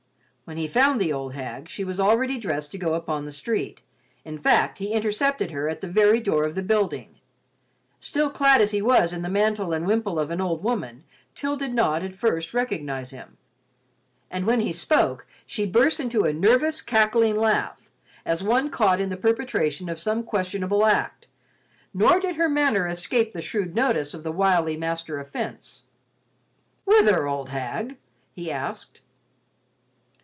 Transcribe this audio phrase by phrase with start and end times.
[0.43, 3.79] When he found the old hag, she was already dressed to go upon the street,
[4.25, 7.21] in fact he intercepted her at the very door of the building.
[8.01, 11.55] Still clad as he was in the mantle and wimple of an old woman, Til
[11.55, 13.37] did not, at first, recognize him,
[14.29, 17.89] and when he spoke, she burst into a nervous, cackling laugh,
[18.25, 21.27] as one caught in the perpetration of some questionable act,
[21.93, 25.83] nor did her manner escape the shrewd notice of the wily master of fence.
[26.83, 27.95] "Whither, old hag?"
[28.33, 28.99] he asked.